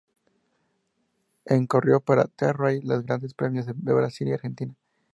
[1.45, 4.75] En corrió para Tyrrell los Grandes Premios de Brasil y Argentina.